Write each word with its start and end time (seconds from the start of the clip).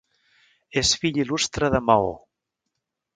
És 0.81 0.93
fill 1.03 1.19
Il·lustre 1.23 1.69
de 1.75 1.83
Maó. 1.91 2.09